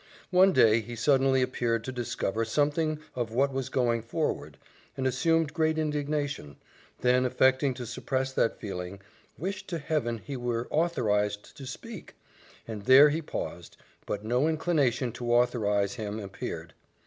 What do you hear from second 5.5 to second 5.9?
great